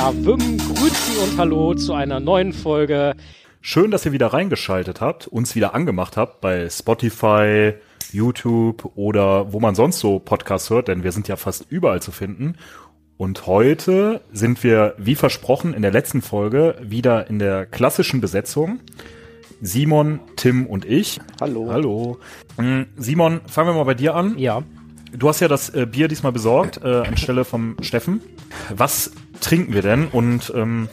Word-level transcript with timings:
Ja, 0.00 0.14
Wim, 0.14 0.56
Grüezi 0.56 1.18
und 1.22 1.38
Hallo 1.38 1.74
zu 1.74 1.92
einer 1.92 2.20
neuen 2.20 2.54
Folge. 2.54 3.14
Schön, 3.60 3.90
dass 3.90 4.06
ihr 4.06 4.12
wieder 4.12 4.28
reingeschaltet 4.28 5.02
habt, 5.02 5.26
uns 5.26 5.54
wieder 5.54 5.74
angemacht 5.74 6.16
habt 6.16 6.40
bei 6.40 6.70
Spotify, 6.70 7.74
YouTube 8.10 8.92
oder 8.96 9.52
wo 9.52 9.60
man 9.60 9.74
sonst 9.74 9.98
so 9.98 10.18
Podcasts 10.18 10.70
hört, 10.70 10.88
denn 10.88 11.02
wir 11.02 11.12
sind 11.12 11.28
ja 11.28 11.36
fast 11.36 11.66
überall 11.68 12.00
zu 12.00 12.12
finden. 12.12 12.56
Und 13.18 13.46
heute 13.46 14.22
sind 14.32 14.64
wir, 14.64 14.94
wie 14.96 15.16
versprochen, 15.16 15.74
in 15.74 15.82
der 15.82 15.92
letzten 15.92 16.22
Folge 16.22 16.76
wieder 16.80 17.28
in 17.28 17.38
der 17.38 17.66
klassischen 17.66 18.22
Besetzung. 18.22 18.80
Simon, 19.60 20.20
Tim 20.36 20.64
und 20.64 20.86
ich. 20.86 21.20
Hallo. 21.42 21.68
Hallo. 21.70 22.18
Mm, 22.56 22.84
Simon, 22.96 23.42
fangen 23.46 23.68
wir 23.68 23.74
mal 23.74 23.84
bei 23.84 23.92
dir 23.92 24.14
an. 24.14 24.38
Ja. 24.38 24.62
Du 25.16 25.28
hast 25.28 25.40
ja 25.40 25.48
das 25.48 25.70
äh, 25.70 25.86
Bier 25.86 26.08
diesmal 26.08 26.32
besorgt, 26.32 26.80
äh, 26.84 26.88
anstelle 27.02 27.44
vom 27.44 27.76
Steffen. 27.82 28.20
Was 28.74 29.10
trinken 29.40 29.72
wir 29.74 29.82
denn? 29.82 30.06
Und 30.08 30.52
ähm, 30.54 30.88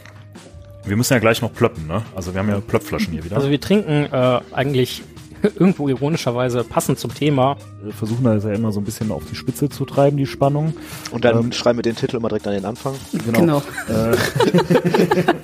wir 0.86 0.96
müssen 0.98 1.14
ja 1.14 1.20
gleich 1.20 1.42
noch 1.42 1.54
plöppen, 1.54 1.86
ne? 1.88 2.02
Also 2.16 2.34
wir 2.34 2.40
haben 2.40 2.50
ja 2.50 2.60
Plöppflaschen 2.60 3.14
hier 3.14 3.24
wieder. 3.26 3.36
Also 3.36 3.50
wir 3.50 3.60
trinken 3.62 4.06
äh, 4.12 4.40
eigentlich 4.54 5.04
irgendwo 5.44 5.88
ironischerweise 5.88 6.64
passend 6.64 6.98
zum 6.98 7.14
Thema. 7.14 7.58
Wir 7.84 7.94
versuchen 7.94 8.24
das 8.24 8.44
ja 8.44 8.54
immer 8.54 8.72
so 8.72 8.80
ein 8.80 8.86
bisschen 8.86 9.12
auf 9.12 9.24
die 9.30 9.36
Spitze 9.36 9.70
zu 9.70 9.86
treiben, 9.86 10.18
die 10.18 10.26
Spannung. 10.26 10.74
Und 11.12 11.24
dann 11.26 11.38
Ähm, 11.38 11.52
schreiben 11.52 11.78
wir 11.78 11.84
den 11.84 11.96
Titel 11.96 12.16
immer 12.18 12.30
direkt 12.30 12.48
an 12.48 12.54
den 12.54 12.66
Anfang. 12.66 12.96
Genau. 13.26 13.62
Äh, 13.88 14.16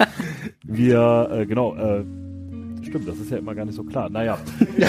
wir, 0.64 1.30
äh, 1.32 1.46
genau, 1.46 1.76
äh, 1.76 2.04
stimmt, 2.84 3.08
das 3.08 3.18
ist 3.18 3.30
ja 3.30 3.38
immer 3.38 3.54
gar 3.54 3.66
nicht 3.66 3.76
so 3.76 3.84
klar. 3.84 4.10
Naja. 4.10 4.40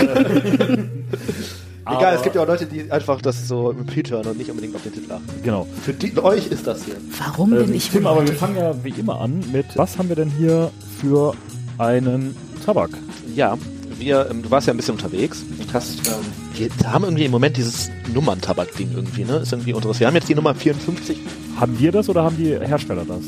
Egal, 1.86 2.14
es 2.16 2.22
gibt 2.22 2.34
ja 2.34 2.42
auch 2.42 2.46
Leute, 2.46 2.66
die 2.66 2.90
einfach 2.90 3.20
das 3.20 3.46
so 3.46 3.68
repeat 3.68 4.10
hören 4.10 4.26
und 4.26 4.38
nicht 4.38 4.50
unbedingt 4.50 4.74
auf 4.74 4.82
den 4.82 4.92
Titel 4.94 5.12
achten. 5.12 5.24
Genau. 5.42 5.66
Für 5.82 5.92
die, 5.92 6.16
euch 6.18 6.46
ist 6.46 6.66
das 6.66 6.84
hier. 6.84 6.94
Warum 7.18 7.52
Ähm, 7.52 7.66
bin 7.66 7.74
ich 7.74 7.90
Tim, 7.90 8.06
aber 8.06 8.26
wir 8.26 8.34
fangen 8.34 8.56
ja 8.56 8.74
wie 8.82 8.94
immer 8.98 9.20
an 9.20 9.44
mit, 9.52 9.66
was 9.76 9.98
haben 9.98 10.08
wir 10.08 10.16
denn 10.16 10.30
hier 10.30 10.70
für 11.00 11.34
einen 11.78 12.34
Tabak? 12.64 12.90
Ja, 13.34 13.58
wir, 13.98 14.28
ähm, 14.30 14.42
du 14.42 14.50
warst 14.50 14.66
ja 14.66 14.72
ein 14.72 14.76
bisschen 14.78 14.94
unterwegs 14.94 15.44
und 15.58 15.72
hast, 15.74 15.98
ähm, 16.08 16.14
wir 16.54 16.92
haben 16.92 17.04
irgendwie 17.04 17.24
im 17.26 17.30
Moment 17.30 17.56
dieses 17.56 17.90
Nummerntabak-Ding 18.12 18.90
irgendwie, 18.94 19.24
ne? 19.24 19.36
Ist 19.36 19.52
irgendwie 19.52 19.74
unseres. 19.74 20.00
Wir 20.00 20.06
haben 20.06 20.14
jetzt 20.14 20.28
die 20.28 20.34
Nummer 20.34 20.54
54. 20.54 21.18
Haben 21.60 21.78
wir 21.78 21.92
das 21.92 22.08
oder 22.08 22.24
haben 22.24 22.36
die 22.36 22.58
Hersteller 22.58 23.04
das? 23.06 23.20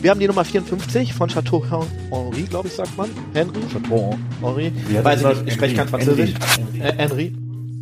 Wir 0.00 0.10
haben 0.10 0.20
die 0.20 0.26
Nummer 0.26 0.44
54 0.44 1.14
von 1.14 1.28
Chateau 1.30 1.64
Henri, 2.10 2.42
glaube 2.42 2.68
ich, 2.68 2.74
sagt 2.74 2.96
man. 2.96 3.08
Henry? 3.32 3.60
Chateau. 3.72 4.16
Henri? 4.42 4.72
Weiß 5.02 5.20
ich 5.22 5.26
nicht, 5.26 5.42
ich 5.46 5.54
spreche 5.54 5.74
kein 5.76 5.88
Henry. 5.88 6.04
Französisch. 6.04 6.34
Äh, 6.80 6.92
Henri. 6.96 7.34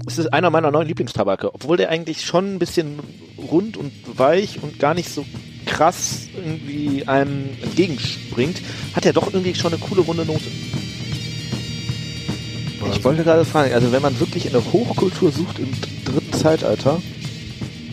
Es 0.06 0.19
ist 0.19 0.33
einer 0.33 0.50
meiner 0.50 0.70
neuen 0.70 0.89
Lieblingstabake, 0.89 1.55
obwohl 1.55 1.77
der 1.77 1.91
eigentlich 1.91 2.25
schon 2.25 2.55
ein 2.55 2.58
bisschen 2.58 2.98
rund 3.39 3.77
und 3.77 3.92
weich 4.19 4.62
und 4.62 4.78
gar 4.78 4.95
nicht 4.95 5.08
so 5.08 5.25
krass 5.67 6.28
irgendwie 6.34 7.06
einem 7.06 7.48
entgegenspringt, 7.62 8.61
hat 8.95 9.06
er 9.06 9.12
doch 9.12 9.33
irgendwie 9.33 9.55
schon 9.55 9.73
eine 9.73 9.80
coole 9.80 10.03
runde 10.03 10.25
Note. 10.25 10.45
Ich 12.92 13.05
wollte 13.05 13.23
gerade 13.23 13.45
fragen, 13.45 13.73
also 13.73 13.92
wenn 13.92 14.03
man 14.03 14.19
wirklich 14.19 14.48
eine 14.48 14.62
Hochkultur 14.73 15.30
sucht 15.30 15.58
im 15.58 15.70
dritten 16.05 16.33
Zeitalter, 16.33 17.00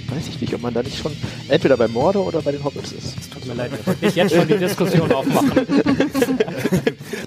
weiß 0.10 0.28
ich 0.28 0.42
nicht, 0.42 0.54
ob 0.54 0.62
man 0.62 0.74
da 0.74 0.82
nicht 0.82 0.98
schon 0.98 1.12
entweder 1.48 1.78
bei 1.78 1.88
Morde 1.88 2.24
oder 2.24 2.42
bei 2.42 2.52
den 2.52 2.64
Hobbits 2.64 2.92
ist. 2.92 3.32
Tut 3.32 3.46
mir 3.46 3.54
leid, 3.54 3.72
ich 4.02 4.16
jetzt 4.16 4.34
schon 4.34 4.48
die 4.48 4.58
Diskussion 4.58 5.12
aufmachen. 5.12 5.52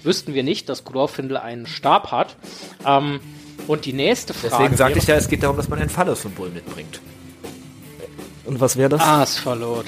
Wüssten 0.02 0.34
wir 0.34 0.42
nicht, 0.42 0.68
dass 0.68 0.84
Glorfindel 0.84 1.36
einen 1.36 1.66
Stab 1.66 2.10
hat. 2.10 2.36
Ähm, 2.84 3.20
und 3.66 3.84
die 3.84 3.92
nächste 3.92 4.34
Frage. 4.34 4.54
Deswegen 4.56 4.76
sagte 4.76 4.98
ich 4.98 5.06
ja, 5.06 5.16
es 5.16 5.28
geht 5.28 5.42
darum, 5.42 5.56
dass 5.56 5.68
man 5.68 5.78
ein 5.78 5.88
Phallus-Symbol 5.88 6.50
mitbringt. 6.50 7.00
Und 8.44 8.60
was 8.60 8.76
wäre 8.76 8.88
das? 8.88 9.00
Asphalot. 9.00 9.86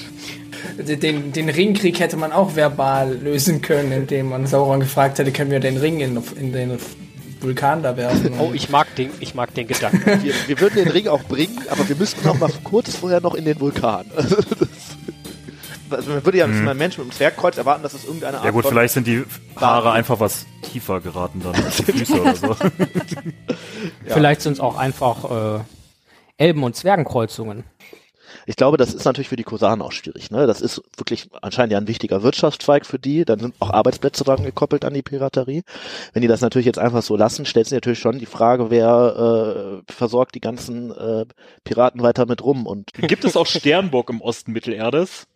Den, 0.79 1.33
den 1.33 1.49
Ringkrieg 1.49 2.01
hätte 2.01 2.17
man 2.17 2.33
auch 2.33 2.57
verbal 2.57 3.15
lösen 3.17 3.61
können, 3.61 3.93
indem 3.93 4.31
man 4.31 4.47
Sauron 4.47 4.81
gefragt 4.81 5.19
hätte, 5.19 5.33
können 5.33 5.51
wir 5.51 5.61
den 5.61 5.77
Ring 5.77 6.01
in, 6.01 6.23
in 6.37 6.53
den 6.53 6.79
Vulkan 7.41 7.83
da 7.83 7.97
werfen. 7.97 8.33
Oh, 8.39 8.53
ich 8.55 8.71
mag 8.71 8.95
den, 8.97 9.11
ich 9.21 9.35
mag 9.35 9.53
den 9.55 9.67
Gedanken. 9.67 10.23
Wir, 10.23 10.35
wir 10.47 10.61
würden 10.61 10.77
den 10.77 10.89
Ring 10.89 11.09
auch 11.09 11.23
bringen, 11.25 11.59
aber 11.69 11.87
wir 11.89 11.97
müssten 11.97 12.27
auch 12.27 12.39
mal 12.39 12.51
kurz 12.63 12.97
vorher 12.97 13.21
noch 13.21 13.35
in 13.35 13.45
den 13.45 13.61
Vulkan. 13.61 14.07
Also, 15.91 16.11
man 16.11 16.25
würde 16.25 16.39
ja 16.39 16.47
mhm. 16.47 16.69
ein 16.69 16.77
Mensch 16.77 16.99
mit 16.99 17.05
einem 17.05 17.13
Zwergkreuz 17.13 17.57
erwarten, 17.57 17.83
dass 17.83 17.95
es 17.95 18.05
irgendeine 18.05 18.39
Art 18.39 18.45
Ja 18.45 18.51
gut, 18.51 18.67
vielleicht 18.67 18.95
sind 18.95 19.07
die 19.07 19.25
Haare 19.57 19.93
einfach 19.93 20.21
was 20.21 20.47
tiefer 20.63 21.01
geraten 21.01 21.41
dann 21.43 21.55
als 21.65 21.77
die 21.77 21.85
Füße 21.85 22.21
oder 22.21 22.35
so. 22.35 22.57
Vielleicht 24.07 24.41
sind 24.41 24.55
es 24.55 24.61
auch 24.61 24.77
einfach 24.77 25.59
äh, 25.59 25.61
Elben- 26.37 26.65
und 26.65 26.75
Zwergenkreuzungen. 26.75 27.65
Ich 28.47 28.57
glaube, 28.57 28.77
das 28.77 28.93
ist 28.93 29.05
natürlich 29.05 29.29
für 29.29 29.37
die 29.37 29.45
Kosanen 29.45 29.81
auch 29.81 29.93
schwierig. 29.93 30.31
Ne? 30.31 30.47
Das 30.47 30.61
ist 30.61 30.83
wirklich 30.97 31.31
anscheinend 31.41 31.73
ja 31.73 31.79
ein 31.79 31.89
wichtiger 31.89 32.23
Wirtschaftszweig 32.23 32.85
für 32.85 32.99
die. 32.99 33.25
Dann 33.25 33.39
sind 33.39 33.55
auch 33.61 33.71
Arbeitsplätze 33.71 34.25
dran 34.25 34.43
gekoppelt 34.43 34.85
an 34.85 34.95
die 34.95 35.03
Piraterie. 35.03 35.63
Wenn 36.13 36.23
die 36.23 36.29
das 36.29 36.41
natürlich 36.41 36.67
jetzt 36.67 36.79
einfach 36.79 37.03
so 37.03 37.17
lassen, 37.17 37.47
stellt 37.47 37.67
sich 37.67 37.77
natürlich 37.77 37.99
schon 37.99 38.19
die 38.19 38.27
Frage, 38.27 38.71
wer 38.71 39.83
äh, 39.87 39.93
versorgt 39.93 40.35
die 40.35 40.41
ganzen 40.41 40.91
äh, 40.91 41.25
Piraten 41.65 42.03
weiter 42.03 42.27
mit 42.27 42.45
rum. 42.45 42.67
Und 42.67 42.93
Gibt 42.95 43.25
es 43.25 43.37
auch 43.37 43.47
Sternburg 43.47 44.11
im 44.11 44.21
Osten 44.21 44.53
Mittelerdes? 44.53 45.27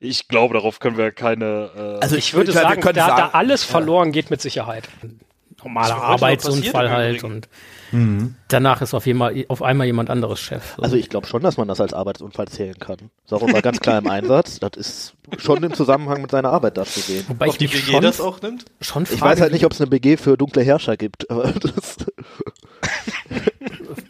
Ich 0.00 0.28
glaube, 0.28 0.54
darauf 0.54 0.78
können 0.80 0.96
wir 0.96 1.10
keine. 1.10 1.70
Äh, 1.76 2.02
Also 2.02 2.16
Ich 2.16 2.34
würde 2.34 2.52
sagen, 2.52 2.80
da, 2.80 2.92
da 2.92 3.06
sagen- 3.08 3.30
alles 3.34 3.64
verloren 3.64 4.12
geht 4.12 4.30
mit 4.30 4.40
Sicherheit. 4.40 4.88
Normaler 5.64 5.96
Arbeitsunfall 6.00 6.88
halt 6.88 7.24
und 7.24 7.48
danach 8.48 8.80
ist 8.80 8.94
auf, 8.94 9.06
jeden, 9.06 9.20
auf 9.48 9.60
einmal 9.62 9.88
jemand 9.88 10.08
anderes 10.08 10.38
Chef. 10.40 10.78
also 10.78 10.94
ich 10.94 11.08
glaube 11.08 11.26
schon, 11.26 11.42
dass 11.42 11.56
man 11.56 11.66
das 11.66 11.80
als 11.80 11.94
Arbeitsunfall 11.94 12.46
zählen 12.46 12.78
kann. 12.78 13.10
Sauron 13.24 13.52
war 13.52 13.60
ganz 13.62 13.80
klar 13.80 13.98
im 13.98 14.06
Einsatz. 14.08 14.60
Das 14.60 14.72
ist 14.76 15.14
schon 15.38 15.62
im 15.64 15.74
Zusammenhang 15.74 16.22
mit 16.22 16.30
seiner 16.30 16.50
Arbeit 16.52 16.76
da 16.76 16.84
zu 16.84 17.00
sehen. 17.00 17.24
Wobei 17.26 17.46
ich 17.48 17.58
mich 17.58 17.76
schon, 17.84 18.04
auch 18.20 18.40
nimmt? 18.40 18.66
schon 18.80 19.02
Ich 19.10 19.20
weiß 19.20 19.40
halt 19.40 19.52
nicht, 19.52 19.64
ob 19.64 19.72
es 19.72 19.80
eine 19.80 19.90
BG 19.90 20.16
für 20.16 20.36
dunkle 20.36 20.62
Herrscher 20.62 20.96
gibt, 20.96 21.28
aber 21.28 21.50
das, 21.52 21.96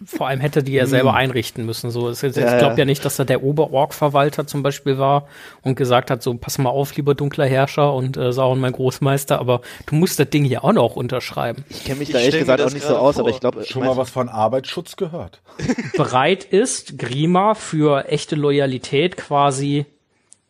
vor 0.04 0.28
allem 0.28 0.40
hätte 0.40 0.62
die 0.62 0.72
ja 0.72 0.86
selber 0.86 1.14
einrichten 1.14 1.66
müssen. 1.66 1.90
So, 1.90 2.08
es 2.08 2.22
Ja, 2.22 2.28
ich 2.28 2.58
glaube 2.58 2.76
ja. 2.76 2.84
nicht, 2.84 3.04
dass 3.04 3.16
da 3.16 3.24
der 3.24 3.42
Oberorg-Verwalter 3.42 4.46
zum 4.46 4.62
Beispiel 4.62 4.98
war 4.98 5.28
und 5.62 5.76
gesagt 5.76 6.10
hat, 6.10 6.22
so 6.22 6.34
pass 6.34 6.58
mal 6.58 6.70
auf, 6.70 6.96
lieber 6.96 7.14
dunkler 7.14 7.46
Herrscher 7.46 7.92
und 7.92 8.16
äh, 8.16 8.32
Sauron 8.32 8.58
mein 8.60 8.72
Großmeister, 8.72 9.38
aber 9.38 9.60
du 9.86 9.94
musst 9.94 10.18
das 10.18 10.30
Ding 10.30 10.44
hier 10.44 10.64
auch 10.64 10.72
noch 10.72 10.96
unterschreiben. 10.96 11.64
ich 11.68 11.84
kenne 11.84 11.98
mich 11.98 12.08
Ich 12.08 12.14
da 12.14 12.20
ehrlich 12.20 12.40
gesagt 12.40 12.60
auch 12.60 12.64
das 12.64 12.74
nicht 12.74 12.82
so 12.82 12.94
gerade 12.94 13.00
aus, 13.00 13.14
vor. 13.16 13.24
aber 13.24 13.30
ich 13.30 13.40
glaube, 13.40 13.64
Schon 13.64 13.84
mal 13.84 13.96
was 13.96 14.10
von 14.10 14.28
Arbeitsschutz 14.28 14.96
gehört. 14.96 15.40
bereit 15.96 16.44
ist, 16.44 16.98
Grima 16.98 17.54
für 17.54 18.06
echte 18.08 18.34
Loyalität 18.36 19.16
quasi 19.16 19.86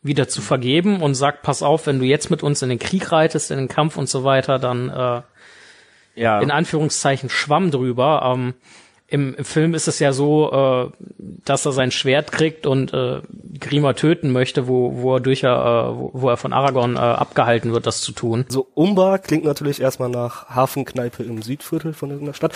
wieder 0.01 0.29
zu 0.29 0.41
vergeben 0.41 1.01
und 1.01 1.15
sagt, 1.15 1.41
pass 1.41 1.61
auf, 1.61 1.85
wenn 1.85 1.99
du 1.99 2.05
jetzt 2.05 2.31
mit 2.31 2.43
uns 2.43 2.61
in 2.61 2.69
den 2.69 2.79
Krieg 2.79 3.11
reitest, 3.11 3.51
in 3.51 3.57
den 3.57 3.67
Kampf 3.67 3.97
und 3.97 4.07
so 4.07 4.23
weiter, 4.23 4.57
dann 4.57 4.89
äh, 4.89 5.21
Ja. 6.19 6.39
in 6.39 6.51
Anführungszeichen 6.51 7.29
Schwamm 7.29 7.71
drüber. 7.71 8.21
Ähm, 8.25 8.53
im, 9.07 9.33
Im 9.33 9.45
Film 9.45 9.73
ist 9.73 9.87
es 9.87 9.97
ja 9.99 10.13
so, 10.13 10.51
äh, 10.51 11.05
dass 11.17 11.65
er 11.65 11.71
sein 11.71 11.89
Schwert 11.89 12.31
kriegt 12.31 12.67
und 12.67 12.93
äh, 12.93 13.21
Grima 13.59 13.93
töten 13.93 14.31
möchte, 14.31 14.67
wo, 14.67 15.01
wo 15.01 15.15
er 15.15 15.19
durch, 15.19 15.43
äh, 15.43 15.47
wo, 15.47 16.11
wo 16.13 16.29
er 16.29 16.37
von 16.37 16.53
Aragorn 16.53 16.95
äh, 16.95 16.99
abgehalten 16.99 17.73
wird, 17.73 17.87
das 17.87 18.01
zu 18.01 18.11
tun. 18.11 18.45
So, 18.49 18.67
Umbar 18.75 19.17
klingt 19.17 19.45
natürlich 19.45 19.81
erstmal 19.81 20.09
nach 20.09 20.49
Hafenkneipe 20.49 21.23
im 21.23 21.41
Südviertel 21.41 21.93
von 21.93 22.09
irgendeiner 22.11 22.35
Stadt. 22.35 22.53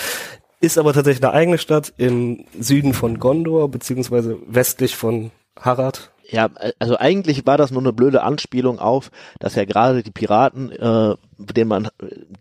Ist 0.59 0.77
aber 0.77 0.93
tatsächlich 0.93 1.23
eine 1.23 1.33
eigene 1.33 1.57
Stadt 1.57 1.91
im 1.97 2.45
Süden 2.59 2.93
von 2.93 3.19
Gondor, 3.19 3.69
beziehungsweise 3.69 4.37
westlich 4.45 4.95
von 4.95 5.31
Harad. 5.59 6.11
Ja, 6.29 6.49
also 6.79 6.97
eigentlich 6.97 7.45
war 7.45 7.57
das 7.57 7.71
nur 7.71 7.81
eine 7.81 7.93
blöde 7.93 8.23
Anspielung 8.23 8.79
auf, 8.79 9.11
dass 9.39 9.55
ja 9.55 9.65
gerade 9.65 10.03
die 10.03 10.11
Piraten, 10.11 10.71
äh, 10.71 11.15
den 11.37 11.67
man, 11.67 11.89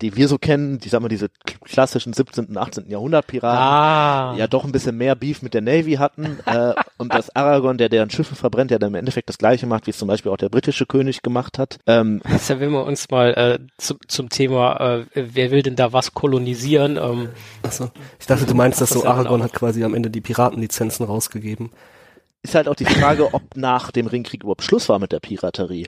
die 0.01 0.17
wir 0.17 0.29
so 0.29 0.39
kennen, 0.39 0.79
die 0.79 0.89
sagen 0.89 1.05
wir 1.05 1.09
diese 1.09 1.29
klassischen 1.65 2.13
17. 2.13 2.47
und 2.47 2.57
18. 2.57 2.89
Jahrhundert 2.89 3.27
Piraten, 3.27 3.59
Ah, 3.59 4.35
ja 4.37 4.47
doch 4.47 4.65
ein 4.65 4.73
bisschen 4.73 4.97
mehr 4.97 5.15
Beef 5.17 5.43
mit 5.43 5.55
der 5.55 5.63
Navy 5.63 5.95
hatten 5.95 6.39
äh, 6.47 6.75
und 6.99 7.13
dass 7.13 7.35
Aragorn, 7.35 7.79
der 7.79 7.89
deren 7.89 8.11
Schiffe 8.11 8.37
verbrennt, 8.37 8.71
ja 8.71 8.79
dann 8.79 8.91
im 8.91 8.95
Endeffekt 8.95 9.29
das 9.29 9.39
gleiche 9.39 9.67
macht, 9.67 9.87
wie 9.87 9.91
es 9.91 9.99
zum 9.99 10.09
Beispiel 10.09 10.31
auch 10.31 10.37
der 10.37 10.49
britische 10.49 10.87
König 10.87 11.23
gemacht 11.23 11.59
hat. 11.59 11.79
Ähm, 11.87 12.23
Deshalb 12.33 12.61
wenn 12.61 12.71
wir 12.71 12.85
uns 12.85 13.11
mal 13.11 13.35
äh, 13.35 13.59
zu, 13.79 13.97
zum 14.07 14.29
Thema, 14.29 14.77
äh, 15.01 15.05
wer 15.15 15.51
will 15.51 15.63
denn 15.63 15.77
da 15.77 15.93
was 15.93 16.15
kolonisieren? 16.15 16.97
Ähm, 16.97 17.31
Achso. 17.63 17.91
Ich 18.21 18.27
dachte, 18.27 18.47
du 18.47 18.55
meinst, 18.55 18.81
dass 18.81 18.91
Das 18.91 18.99
so 18.99 19.05
ja 19.05 19.11
Aragorn 19.11 19.43
hat 19.43 19.53
quasi 19.53 19.83
am 19.83 19.95
Ende 19.95 20.11
die 20.11 20.21
Piratenlizenzen 20.21 21.05
rausgegeben. 21.07 21.71
Ist 22.43 22.55
halt 22.55 22.69
auch 22.69 22.75
die 22.75 22.85
Frage, 22.85 23.33
ob 23.35 23.57
nach 23.57 23.91
dem 23.91 24.07
Ringkrieg 24.07 24.43
überhaupt 24.43 24.63
Schluss 24.63 24.89
war 24.89 24.99
mit 24.99 25.13
der 25.13 25.21
Piraterie. 25.21 25.87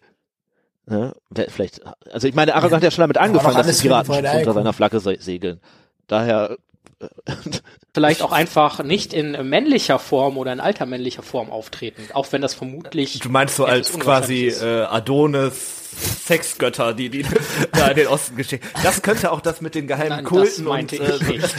Wer- 0.87 1.15
vielleicht, 1.49 1.81
also 2.13 2.29
ich 2.29 2.35
meine, 2.35 2.55
Aragorn 2.55 2.77
hat 2.77 2.83
ja 2.83 2.91
schon 2.91 3.03
damit 3.03 3.17
angefangen, 3.19 3.57
dass 3.57 3.67
die 3.79 3.89
Piraten 3.89 4.13
unter 4.41 4.53
seiner 4.53 4.73
Flagge 4.73 5.01
se 5.01 5.17
segeln. 5.19 5.61
Daher, 6.07 6.59
vielleicht 7.95 8.23
auch 8.23 8.33
einfach 8.33 8.83
nicht 8.85 9.15
in 9.15 9.33
männlicher 9.49 9.99
Form 9.99 10.37
oder 10.37 10.53
in 10.53 10.61
alter 10.61 10.87
männlicher 10.87 11.23
Form 11.23 11.51
auftreten, 11.51 12.03
auch 12.13 12.31
wenn 12.33 12.43
das 12.43 12.55
vermutlich 12.55 13.19
Du 13.21 13.31
meinst 13.31 13.57
so 13.57 13.65
als 13.65 13.99
quasi 13.99 14.49
äh, 14.49 14.83
Adonis 14.85 15.84
Sexgötter, 16.27 16.95
die 16.95 17.11
die 17.11 17.25
da 17.73 17.89
in 17.89 17.97
den 17.97 18.07
Osten 18.07 18.37
geschickt. 18.37 18.65
Das 18.83 19.03
könnte 19.03 19.31
auch 19.33 19.41
das 19.41 19.61
mit 19.61 19.75
den 19.75 19.87
geheimen 19.87 20.09
Nein, 20.11 20.25
Kulten 20.25 20.65
das 20.65 20.73
meinte 20.73 20.99
und 21.01 21.23
ich 21.23 21.29
nicht. 21.29 21.55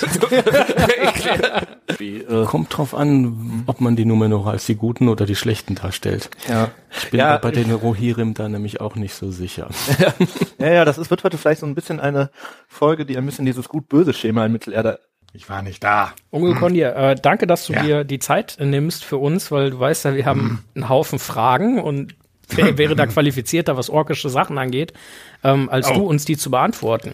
Wie, 2.00 2.18
äh, 2.22 2.46
Kommt 2.46 2.76
drauf 2.76 2.94
an, 2.96 3.64
ob 3.68 3.82
man 3.82 3.96
die 3.96 4.06
Numenora 4.06 4.52
als 4.52 4.66
die 4.66 4.76
Guten 4.76 5.08
oder 5.10 5.26
die 5.26 5.36
Schlechten 5.36 5.76
darstellt. 5.76 6.30
ja. 6.48 6.72
Ich 6.98 7.10
bin 7.12 7.20
Ja, 7.20 7.38
bei 7.38 7.52
den 7.52 7.72
Rohirrim 7.72 8.34
da 8.34 8.48
nämlich 8.48 8.80
auch 8.80 8.96
nicht 8.96 9.14
so 9.14 9.30
sicher. 9.32 9.70
Ja, 10.58 10.72
ja, 10.72 10.86
das 10.86 10.98
ist, 10.98 11.10
wird 11.10 11.24
heute 11.26 11.38
vielleicht 11.38 11.60
so 11.60 11.66
ein 11.68 11.76
bisschen 11.76 12.00
eine 12.00 12.32
Folge, 12.68 13.06
die 13.06 13.18
ein 13.18 13.26
bisschen 13.26 13.46
dieses 13.46 13.68
Gut-Böse-Schema 13.68 14.46
in 14.46 14.54
Mittelerde. 14.54 15.00
Ich 15.34 15.50
war 15.50 15.62
nicht 15.62 15.84
da. 15.84 16.14
Onkel 16.32 16.56
Kondir, 16.56 16.96
äh, 16.96 17.16
danke, 17.22 17.46
dass 17.46 17.68
du 17.68 17.74
Ja. 17.74 17.84
dir 17.84 18.04
die 18.06 18.20
Zeit 18.20 18.56
nimmst 18.60 19.04
für 19.04 19.18
uns, 19.18 19.52
weil 19.52 19.72
du 19.72 19.80
weißt 19.80 20.06
ja, 20.06 20.16
wir 20.16 20.26
haben 20.26 20.64
einen 20.74 20.88
Haufen 20.88 21.20
Fragen 21.20 21.82
und 21.82 22.16
wäre 22.50 22.96
da 22.96 23.06
qualifizierter, 23.08 23.78
was 23.78 23.90
orkische 23.90 24.30
Sachen 24.30 24.58
angeht, 24.58 24.94
ähm, 25.44 25.70
als 25.70 25.92
du 25.92 26.06
uns 26.06 26.26
die 26.26 26.38
zu 26.38 26.52
beantworten. 26.52 27.14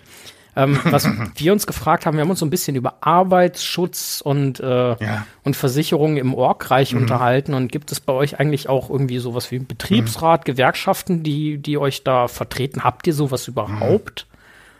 Ähm, 0.55 0.79
was 0.83 1.07
wir 1.35 1.53
uns 1.53 1.65
gefragt 1.65 2.05
haben, 2.05 2.17
wir 2.17 2.21
haben 2.21 2.29
uns 2.29 2.39
so 2.39 2.45
ein 2.45 2.49
bisschen 2.49 2.75
über 2.75 2.97
Arbeitsschutz 3.01 4.21
und, 4.23 4.59
äh, 4.59 4.65
Ja. 5.01 5.25
und 5.43 5.55
Versicherungen 5.55 6.17
im 6.17 6.33
Orkreich 6.33 6.93
unterhalten. 6.95 7.53
Und 7.53 7.71
gibt 7.71 7.91
es 7.91 7.99
bei 8.01 8.13
euch 8.13 8.39
eigentlich 8.39 8.67
auch 8.67 8.89
irgendwie 8.89 9.19
sowas 9.19 9.49
wie 9.51 9.59
Betriebsrat, 9.59 10.43
Gewerkschaften, 10.43 11.23
die, 11.23 11.57
die 11.57 11.77
euch 11.77 12.03
da 12.03 12.27
vertreten? 12.27 12.83
Habt 12.83 13.07
ihr 13.07 13.13
sowas 13.13 13.47
überhaupt? 13.47 14.27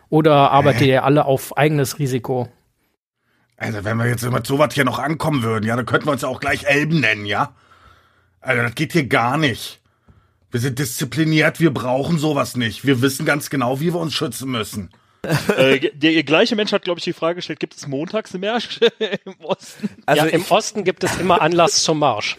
Oder 0.10 0.52
arbeitet 0.52 0.82
ihr 0.82 1.06
alle 1.06 1.24
auf 1.26 1.56
eigenes 1.58 2.00
Risiko? 2.00 2.50
Also, 3.56 3.84
wenn 3.86 3.96
wir 3.98 4.08
jetzt 4.08 4.30
mit 4.30 4.46
sowas 4.46 4.74
hier 4.74 4.84
noch 4.84 5.00
ankommen 5.00 5.44
würden, 5.44 5.66
ja, 5.66 5.76
dann 5.76 5.86
könnten 5.86 6.08
wir 6.08 6.12
uns 6.12 6.24
ja 6.24 6.28
auch 6.28 6.40
gleich 6.40 6.66
Elben 6.66 7.00
nennen, 7.00 7.26
ja? 7.26 7.52
Also, 8.42 8.62
das 8.64 8.76
geht 8.76 8.92
hier 8.92 9.06
gar 9.06 9.38
nicht. 9.38 9.81
Wir 10.52 10.60
sind 10.60 10.80
diszipliniert, 10.80 11.60
wir 11.60 11.74
brauchen 11.74 12.18
sowas 12.20 12.56
nicht. 12.58 12.86
Wir 12.86 13.02
wissen 13.02 13.26
ganz 13.26 13.50
genau, 13.50 13.80
wie 13.80 13.94
wir 13.94 14.00
uns 14.00 14.14
schützen 14.14 14.52
müssen. 14.52 14.90
äh, 15.56 15.92
der 15.94 16.24
gleiche 16.24 16.56
Mensch 16.56 16.72
hat, 16.72 16.84
glaube 16.84 17.00
ich, 17.00 17.04
die 17.04 17.14
Frage 17.14 17.36
gestellt, 17.36 17.60
gibt 17.60 17.76
es 17.76 17.88
Montagsmärsche 17.88 18.88
im 19.26 19.36
Osten? 19.40 19.90
Also 20.06 20.26
ja, 20.26 20.32
im 20.32 20.44
Osten 20.50 20.84
gibt 20.84 21.04
es 21.04 21.16
immer 21.18 21.42
Anlass 21.42 21.84
zum 21.84 22.00
Marsch. 22.00 22.38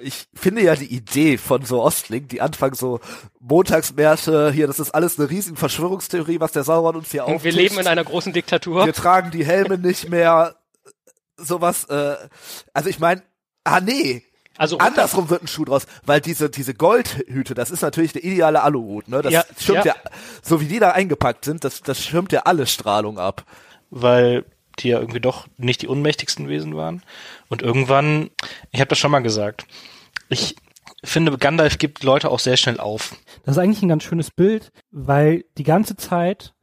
ich 0.00 0.26
finde 0.32 0.62
ja 0.62 0.76
die 0.76 0.86
Idee 0.94 1.38
von 1.38 1.64
so 1.64 1.82
Ostling, 1.82 2.28
die 2.28 2.40
anfangen 2.40 2.74
so 2.74 3.00
Montagsmärsche, 3.40 4.52
hier, 4.52 4.68
das 4.68 4.78
ist 4.78 4.92
alles 4.92 5.18
eine 5.18 5.28
riesen 5.28 5.56
Verschwörungstheorie, 5.56 6.38
was 6.40 6.52
der 6.52 6.62
Sauron 6.62 6.94
uns 6.96 7.10
hier 7.10 7.24
Und 7.24 7.30
wir 7.30 7.36
auftischt. 7.36 7.56
leben 7.56 7.78
in 7.78 7.86
einer 7.88 8.04
großen 8.04 8.32
Diktatur. 8.32 8.86
Wir 8.86 8.94
tragen 8.94 9.32
die 9.32 9.44
Helme 9.44 9.76
nicht 9.76 10.08
mehr, 10.08 10.54
sowas, 11.36 11.84
äh, 11.84 12.14
also 12.72 12.88
ich 12.88 13.00
meine, 13.00 13.22
ah 13.64 13.80
nee, 13.80 14.22
Also 14.58 14.78
andersrum 14.78 15.30
wird 15.30 15.42
ein 15.42 15.46
Schuh 15.48 15.64
draus, 15.64 15.86
weil 16.04 16.20
diese, 16.20 16.50
diese 16.50 16.74
Goldhüte, 16.74 17.54
das 17.54 17.70
ist 17.70 17.80
natürlich 17.82 18.12
der 18.12 18.24
ideale 18.24 18.62
Aluhut, 18.62 19.08
ne, 19.08 19.22
das 19.22 19.32
Ja, 19.32 19.44
schirmt 19.58 19.84
ja. 19.86 19.94
ja. 19.94 20.10
so 20.42 20.60
wie 20.60 20.66
die 20.66 20.78
da 20.80 20.90
eingepackt 20.90 21.44
sind, 21.44 21.64
das, 21.64 21.80
das 21.82 22.04
schirmt 22.04 22.32
ja 22.32 22.40
alle 22.40 22.66
Strahlung 22.66 23.18
ab. 23.18 23.44
weil 23.90 24.44
die 24.80 24.88
ja 24.90 25.00
irgendwie 25.00 25.18
doch 25.20 25.46
nicht 25.56 25.82
die 25.82 25.88
unmächtigsten 25.88 26.48
Wesen 26.48 26.76
waren. 26.76 27.02
Und 27.48 27.62
irgendwann, 27.62 28.30
ich 28.70 28.78
habe 28.80 28.88
das 28.88 28.98
schon 28.98 29.10
mal 29.10 29.18
gesagt, 29.20 29.66
ich 30.28 30.54
finde, 31.02 31.36
Gandalf 31.36 31.78
gibt 31.78 32.04
Leute 32.04 32.30
auch 32.30 32.38
sehr 32.38 32.56
schnell 32.56 32.78
auf. 32.78 33.16
Das 33.44 33.56
ist 33.56 33.58
eigentlich 33.62 33.82
ein 33.82 33.88
ganz 33.88 34.04
schönes 34.04 34.30
Bild, 34.30 34.70
weil 34.92 35.44
die 35.56 35.64
ganze 35.64 35.96
Zeit 35.96 36.54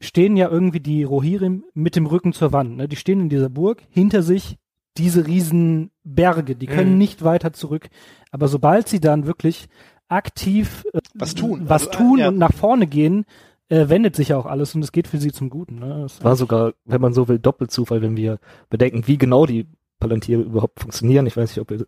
stehen 0.00 0.36
ja 0.36 0.48
irgendwie 0.48 0.78
die 0.78 1.02
Rohirrim 1.02 1.64
mit 1.74 1.96
dem 1.96 2.06
Rücken 2.06 2.32
zur 2.32 2.52
Wand. 2.52 2.76
Ne? 2.76 2.86
Die 2.88 2.94
stehen 2.96 3.20
in 3.20 3.28
dieser 3.28 3.48
Burg, 3.48 3.82
hinter 3.90 4.22
sich 4.22 4.56
diese 4.98 5.26
riesen 5.26 5.90
Berge, 6.04 6.56
die 6.56 6.66
können 6.66 6.92
Mhm. 6.92 6.98
nicht 6.98 7.24
weiter 7.24 7.52
zurück. 7.52 7.88
Aber 8.30 8.48
sobald 8.48 8.88
sie 8.88 9.00
dann 9.00 9.26
wirklich 9.26 9.68
aktiv 10.08 10.84
äh, 10.92 11.00
Was 11.14 11.34
tun. 11.34 11.62
was 11.66 11.86
Also, 11.88 11.98
tun 11.98 12.18
äh, 12.18 12.22
ja. 12.22 12.28
und 12.28 12.38
nach 12.38 12.52
vorne 12.52 12.86
gehen, 12.86 13.24
äh, 13.68 13.88
wendet 13.88 14.16
sich 14.16 14.28
ja 14.28 14.38
auch 14.38 14.46
alles 14.46 14.74
und 14.74 14.82
es 14.82 14.92
geht 14.92 15.06
für 15.08 15.18
sie 15.18 15.32
zum 15.32 15.50
Guten. 15.50 15.78
Ne? 15.78 16.00
Das 16.02 16.22
War 16.24 16.36
sogar, 16.36 16.72
wenn 16.86 17.00
man 17.00 17.12
so 17.12 17.28
will, 17.28 17.38
Doppelzufall, 17.38 18.00
wenn 18.02 18.16
wir 18.16 18.38
bedenken, 18.70 19.02
wie 19.06 19.18
genau 19.18 19.44
die 19.46 19.66
Palantiere 20.00 20.42
überhaupt 20.42 20.80
funktionieren. 20.80 21.26
Ich 21.26 21.36
weiß 21.36 21.50
nicht, 21.50 21.60
ob 21.60 21.70
ihr, 21.72 21.84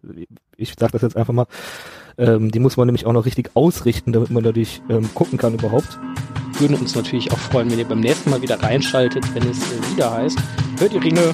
ich 0.57 0.75
sage 0.79 0.93
das 0.93 1.03
jetzt 1.03 1.17
einfach 1.17 1.33
mal. 1.33 1.47
Ähm, 2.19 2.51
die 2.51 2.59
muss 2.59 2.77
man 2.77 2.87
nämlich 2.87 3.07
auch 3.07 3.13
noch 3.13 3.25
richtig 3.25 3.53
ausrichten, 3.55 4.13
damit 4.13 4.31
man 4.31 4.43
dadurch 4.43 4.83
ähm, 4.91 5.09
gucken 5.15 5.39
kann 5.39 5.55
überhaupt. 5.55 5.99
würden 6.59 6.77
uns 6.77 6.95
natürlich 6.95 7.33
auch 7.33 7.39
freuen, 7.39 7.71
wenn 7.71 7.79
ihr 7.79 7.87
beim 7.89 8.01
nächsten 8.01 8.29
Mal 8.31 8.43
wieder 8.43 8.61
reinschaltet, 8.63 9.25
wenn 9.35 9.49
es 9.49 9.63
äh, 9.73 9.95
wieder 9.95 10.13
heißt. 10.13 10.39
Hört 10.81 10.93
ihr 10.93 11.03
Ringe? 11.03 11.33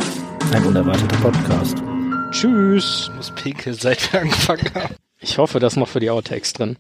Ein 0.53 0.65
unerwarteter 0.65 1.17
Podcast. 1.17 1.83
Tschüss. 2.31 3.09
Ich 3.11 3.15
muss 3.17 3.31
pinkeln, 3.33 3.75
seit 3.75 4.13
wir 4.13 4.21
angefangen 4.23 4.71
haben. 4.75 4.95
Ich 5.21 5.39
hoffe, 5.39 5.59
das 5.59 5.75
ist 5.75 5.77
noch 5.79 5.89
für 5.89 6.01
die 6.01 6.11
Outtakes 6.11 6.53
drin. 6.53 6.77